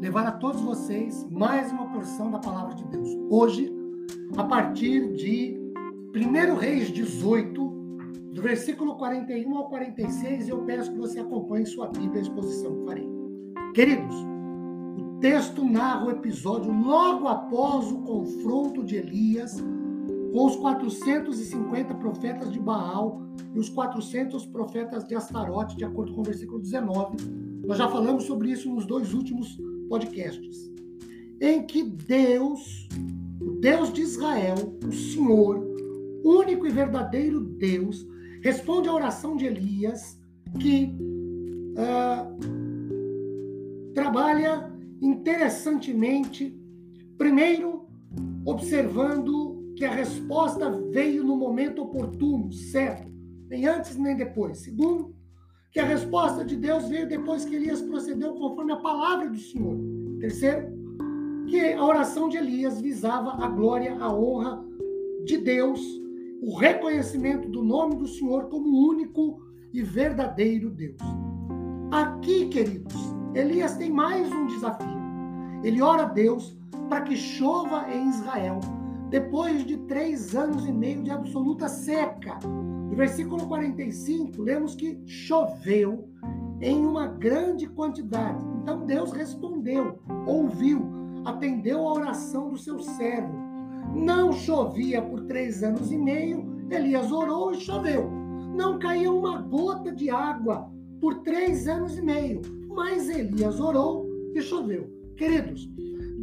levar 0.00 0.26
a 0.26 0.32
todos 0.32 0.60
vocês 0.60 1.26
mais 1.30 1.70
uma 1.72 1.86
porção 1.88 2.30
da 2.30 2.38
palavra 2.38 2.74
de 2.74 2.84
Deus. 2.84 3.08
Hoje, 3.30 3.72
a 4.36 4.44
partir 4.44 5.12
de 5.14 5.58
1 6.14 6.56
Reis 6.56 6.88
18, 6.88 7.64
do 8.32 8.42
versículo 8.42 8.96
41 8.96 9.56
ao 9.56 9.68
46, 9.68 10.48
eu 10.48 10.58
peço 10.64 10.92
que 10.92 10.98
você 10.98 11.20
acompanhe 11.20 11.66
sua 11.66 11.88
Bíblia, 11.88 12.20
a 12.20 12.22
exposição 12.22 12.74
que 12.76 12.84
farei. 12.84 13.08
Queridos, 13.74 14.14
o 14.98 15.18
texto 15.20 15.64
narra 15.64 16.06
o 16.06 16.10
episódio 16.10 16.72
logo 16.72 17.28
após 17.28 17.90
o 17.90 18.02
confronto 18.02 18.84
de 18.84 18.96
Elias 18.96 19.62
com 20.32 20.46
os 20.46 20.56
450 20.56 21.94
profetas 21.94 22.52
de 22.52 22.58
Baal 22.58 23.22
e 23.54 23.58
os 23.58 23.68
400 23.68 24.44
profetas 24.46 25.06
de 25.06 25.14
Astarote, 25.14 25.76
de 25.76 25.84
acordo 25.84 26.12
com 26.12 26.20
o 26.20 26.24
versículo 26.24 26.58
19. 26.58 27.16
Nós 27.64 27.78
já 27.78 27.88
falamos 27.88 28.24
sobre 28.24 28.50
isso 28.50 28.68
nos 28.68 28.84
dois 28.84 29.14
últimos 29.14 29.56
podcasts, 29.88 30.70
em 31.40 31.64
que 31.66 31.82
Deus, 31.82 32.88
o 33.40 33.52
Deus 33.60 33.92
de 33.92 34.02
Israel, 34.02 34.56
o 34.86 34.92
Senhor, 34.92 35.64
único 36.24 36.66
e 36.66 36.70
verdadeiro 36.70 37.40
Deus, 37.40 38.06
responde 38.42 38.88
à 38.88 38.94
oração 38.94 39.36
de 39.36 39.46
Elias, 39.46 40.18
que 40.58 40.94
uh, 41.72 42.34
trabalha 43.92 44.72
interessantemente, 45.00 46.58
primeiro, 47.18 47.86
observando 48.44 49.72
que 49.76 49.84
a 49.84 49.92
resposta 49.92 50.70
veio 50.90 51.24
no 51.24 51.36
momento 51.36 51.82
oportuno, 51.82 52.52
certo, 52.52 53.12
nem 53.48 53.66
antes 53.66 53.96
nem 53.96 54.16
depois. 54.16 54.58
Segundo, 54.58 55.13
que 55.74 55.80
a 55.80 55.84
resposta 55.84 56.44
de 56.44 56.54
Deus 56.54 56.88
veio 56.88 57.08
depois 57.08 57.44
que 57.44 57.56
Elias 57.56 57.82
procedeu 57.82 58.32
conforme 58.34 58.72
a 58.72 58.76
palavra 58.76 59.28
do 59.28 59.36
Senhor. 59.36 59.76
Terceiro, 60.20 60.68
que 61.48 61.72
a 61.72 61.84
oração 61.84 62.28
de 62.28 62.36
Elias 62.36 62.80
visava 62.80 63.44
a 63.44 63.48
glória, 63.48 63.96
a 63.98 64.14
honra 64.14 64.64
de 65.24 65.36
Deus, 65.36 65.80
o 66.40 66.56
reconhecimento 66.56 67.48
do 67.48 67.64
nome 67.64 67.96
do 67.96 68.06
Senhor 68.06 68.48
como 68.50 68.88
único 68.88 69.42
e 69.72 69.82
verdadeiro 69.82 70.70
Deus. 70.70 71.00
Aqui, 71.90 72.46
queridos, 72.46 72.94
Elias 73.34 73.76
tem 73.76 73.90
mais 73.90 74.30
um 74.30 74.46
desafio. 74.46 75.02
Ele 75.64 75.82
ora 75.82 76.04
a 76.04 76.08
Deus 76.08 76.56
para 76.88 77.00
que 77.00 77.16
chova 77.16 77.92
em 77.92 78.10
Israel, 78.10 78.60
depois 79.14 79.64
de 79.64 79.76
três 79.76 80.34
anos 80.34 80.66
e 80.66 80.72
meio 80.72 81.00
de 81.00 81.12
absoluta 81.12 81.68
seca. 81.68 82.36
No 82.42 82.96
versículo 82.96 83.46
45, 83.46 84.42
lemos 84.42 84.74
que 84.74 85.00
choveu 85.06 86.08
em 86.60 86.84
uma 86.84 87.06
grande 87.06 87.68
quantidade. 87.68 88.44
Então 88.60 88.84
Deus 88.84 89.12
respondeu, 89.12 90.00
ouviu, 90.26 90.82
atendeu 91.24 91.86
a 91.86 91.92
oração 91.92 92.50
do 92.50 92.58
seu 92.58 92.80
servo. 92.80 93.32
Não 93.94 94.32
chovia 94.32 95.00
por 95.00 95.20
três 95.26 95.62
anos 95.62 95.92
e 95.92 95.96
meio, 95.96 96.66
Elias 96.68 97.12
orou 97.12 97.52
e 97.52 97.60
choveu. 97.60 98.10
Não 98.56 98.80
caía 98.80 99.12
uma 99.12 99.40
gota 99.40 99.92
de 99.92 100.10
água 100.10 100.68
por 101.00 101.22
três 101.22 101.68
anos 101.68 101.96
e 101.96 102.02
meio, 102.02 102.42
mas 102.68 103.08
Elias 103.08 103.60
orou 103.60 104.08
e 104.34 104.42
choveu. 104.42 104.92
Queridos, 105.16 105.70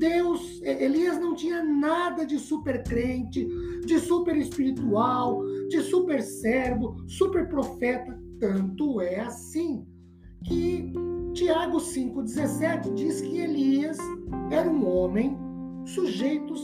Deus, 0.00 0.62
Elias 0.62 1.20
não 1.20 1.34
tinha 1.34 1.62
nada 1.62 2.24
de 2.24 2.38
super 2.38 2.82
crente, 2.82 3.46
de 3.84 3.98
super 4.00 4.34
espiritual, 4.34 5.44
de 5.68 5.82
super 5.82 6.22
servo, 6.22 6.96
super 7.06 7.46
profeta. 7.50 8.18
Tanto 8.40 9.02
é 9.02 9.20
assim 9.20 9.86
que 10.42 10.90
Tiago 11.34 11.76
5,17 11.76 12.94
diz 12.94 13.20
que 13.20 13.40
Elias 13.40 13.98
era 14.50 14.70
um 14.70 14.88
homem 14.88 15.36
sujeito 15.84 16.54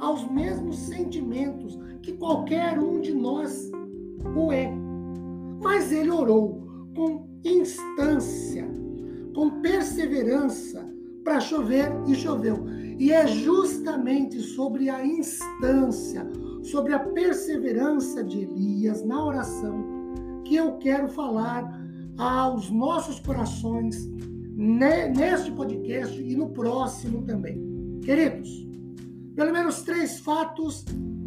aos 0.00 0.30
mesmos 0.30 0.78
sentimentos 0.78 1.76
que 2.00 2.12
qualquer 2.12 2.78
um 2.78 3.00
de 3.00 3.12
nós 3.12 3.68
o 4.36 4.52
é. 4.52 4.72
Mas 5.60 5.90
ele 5.90 6.12
orou 6.12 6.62
com 6.94 7.28
instância, 7.44 8.68
com 9.34 9.60
perseverança, 9.60 10.88
para 11.24 11.40
chover 11.40 11.90
e 12.06 12.14
choveu. 12.14 12.64
E 12.98 13.12
é 13.12 13.26
justamente 13.26 14.40
sobre 14.40 14.90
a 14.90 15.04
instância, 15.04 16.26
sobre 16.62 16.92
a 16.92 16.98
perseverança 16.98 18.22
de 18.22 18.40
Elias 18.40 19.04
na 19.04 19.24
oração 19.24 20.00
que 20.44 20.56
eu 20.56 20.76
quero 20.78 21.08
falar 21.08 21.80
aos 22.18 22.70
nossos 22.70 23.20
corações 23.20 24.10
neste 24.56 25.50
podcast 25.52 26.20
e 26.20 26.36
no 26.36 26.50
próximo 26.50 27.22
também. 27.22 28.00
Queridos, 28.02 28.66
pelo 29.34 29.52
menos 29.52 29.82
três 29.82 30.18
fatos 30.18 30.84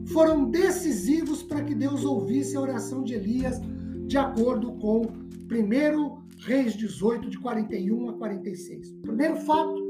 foram 0.07 0.49
decisivos 0.49 1.41
para 1.41 1.63
que 1.63 1.73
Deus 1.73 2.03
ouvisse 2.03 2.55
a 2.55 2.61
oração 2.61 3.03
de 3.03 3.13
Elias, 3.13 3.59
de 4.05 4.17
acordo 4.17 4.73
com 4.73 5.01
1 5.01 6.23
Reis 6.45 6.73
18, 6.73 7.29
de 7.29 7.39
41 7.39 8.09
a 8.09 8.13
46. 8.13 8.91
Primeiro 9.01 9.37
fato, 9.37 9.82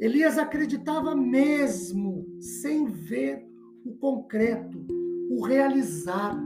Elias 0.00 0.38
acreditava 0.38 1.14
mesmo, 1.14 2.26
sem 2.40 2.86
ver 2.86 3.44
o 3.84 3.92
concreto, 3.96 4.86
o 5.30 5.44
realizado. 5.44 6.40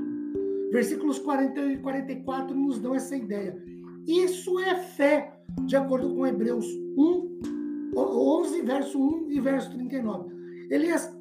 Versículos 0.70 1.18
40 1.18 1.60
e 1.72 1.78
44 1.78 2.56
nos 2.56 2.78
dão 2.78 2.94
essa 2.94 3.14
ideia. 3.14 3.62
Isso 4.06 4.58
é 4.58 4.76
fé, 4.76 5.38
de 5.66 5.76
acordo 5.76 6.14
com 6.14 6.26
Hebreus 6.26 6.66
1, 6.96 7.92
11, 7.94 8.62
verso 8.62 8.98
1 8.98 9.30
e 9.30 9.40
verso 9.40 9.70
39. 9.70 10.32
Elias 10.70 11.14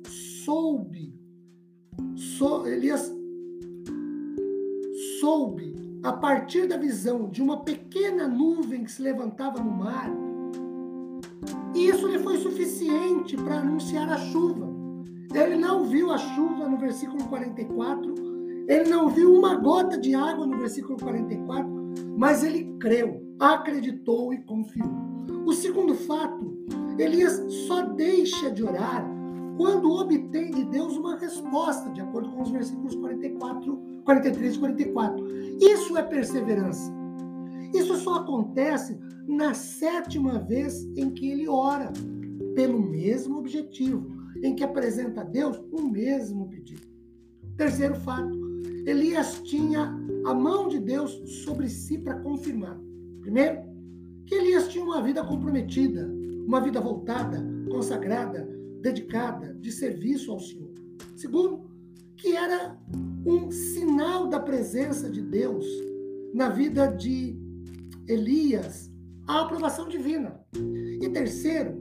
soube, 0.45 1.13
so, 2.15 2.65
Elias 2.65 3.13
soube, 5.19 5.75
a 6.01 6.13
partir 6.13 6.67
da 6.67 6.77
visão 6.77 7.29
de 7.29 7.41
uma 7.41 7.63
pequena 7.63 8.27
nuvem 8.27 8.85
que 8.85 8.91
se 8.91 9.01
levantava 9.01 9.61
no 9.61 9.69
mar, 9.69 10.09
e 11.73 11.87
isso 11.87 12.07
lhe 12.07 12.19
foi 12.19 12.37
suficiente 12.37 13.35
para 13.37 13.59
anunciar 13.59 14.09
a 14.09 14.17
chuva. 14.17 14.69
Ele 15.33 15.55
não 15.55 15.85
viu 15.85 16.11
a 16.11 16.17
chuva 16.17 16.67
no 16.67 16.77
versículo 16.77 17.23
44, 17.25 18.13
ele 18.67 18.89
não 18.89 19.09
viu 19.09 19.33
uma 19.33 19.55
gota 19.55 19.97
de 19.97 20.13
água 20.13 20.45
no 20.45 20.57
versículo 20.57 20.97
44, 20.97 21.69
mas 22.17 22.43
ele 22.43 22.75
creu, 22.79 23.21
acreditou 23.39 24.33
e 24.33 24.41
confiou. 24.43 24.89
O 25.45 25.53
segundo 25.53 25.95
fato, 25.95 26.57
Elias 26.97 27.43
só 27.67 27.83
deixa 27.83 28.51
de 28.51 28.63
orar 28.63 29.05
quando 29.57 29.91
obtém 29.91 30.51
de 30.51 30.63
Deus 30.65 30.97
uma 30.97 31.17
resposta, 31.17 31.89
de 31.91 32.01
acordo 32.01 32.31
com 32.31 32.41
os 32.41 32.49
versículos 32.49 32.95
44, 32.95 33.77
43 34.03 34.55
e 34.55 34.59
44. 34.59 35.27
Isso 35.59 35.97
é 35.97 36.03
perseverança. 36.03 37.00
Isso 37.73 37.95
só 37.97 38.15
acontece 38.15 38.97
na 39.27 39.53
sétima 39.53 40.39
vez 40.39 40.83
em 40.95 41.09
que 41.09 41.29
ele 41.29 41.47
ora, 41.47 41.91
pelo 42.55 42.81
mesmo 42.81 43.37
objetivo, 43.37 44.07
em 44.43 44.55
que 44.55 44.63
apresenta 44.63 45.21
a 45.21 45.23
Deus 45.23 45.61
o 45.71 45.81
mesmo 45.81 46.49
pedido. 46.49 46.87
Terceiro 47.57 47.95
fato, 47.95 48.39
Elias 48.85 49.41
tinha 49.43 49.93
a 50.25 50.33
mão 50.33 50.67
de 50.67 50.79
Deus 50.79 51.11
sobre 51.43 51.69
si 51.69 51.97
para 51.97 52.19
confirmar. 52.19 52.79
Primeiro, 53.21 53.61
que 54.25 54.35
Elias 54.35 54.67
tinha 54.67 54.83
uma 54.83 55.01
vida 55.01 55.23
comprometida, 55.23 56.09
uma 56.45 56.59
vida 56.59 56.81
voltada, 56.81 57.45
consagrada, 57.69 58.49
dedicada, 58.81 59.53
de 59.53 59.71
serviço 59.71 60.31
ao 60.31 60.39
Senhor. 60.39 60.71
Segundo, 61.15 61.69
que 62.17 62.35
era 62.35 62.77
um 63.25 63.51
sinal 63.51 64.27
da 64.27 64.39
presença 64.39 65.09
de 65.09 65.21
Deus 65.21 65.65
na 66.33 66.49
vida 66.49 66.87
de 66.87 67.37
Elias 68.07 68.91
a 69.27 69.41
aprovação 69.41 69.87
divina. 69.87 70.39
E 71.01 71.09
terceiro, 71.09 71.73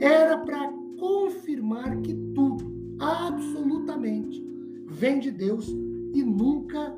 era 0.00 0.38
para 0.38 0.72
confirmar 0.98 2.00
que 2.02 2.14
tudo, 2.34 2.96
absolutamente, 2.98 4.44
vem 4.88 5.20
de 5.20 5.30
Deus 5.30 5.68
e 5.68 6.22
nunca 6.22 6.94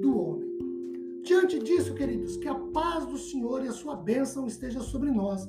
do 0.00 0.18
homem. 0.18 0.48
Diante 1.22 1.58
disso, 1.58 1.94
queridos, 1.94 2.36
que 2.36 2.48
a 2.48 2.54
paz 2.54 3.06
do 3.06 3.18
Senhor 3.18 3.64
e 3.64 3.68
a 3.68 3.72
sua 3.72 3.96
bênção 3.96 4.46
esteja 4.46 4.80
sobre 4.80 5.10
nós. 5.10 5.48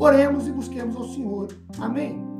Oremos 0.00 0.48
e 0.48 0.52
busquemos 0.52 0.96
ao 0.96 1.04
Senhor. 1.04 1.48
Amém. 1.78 2.37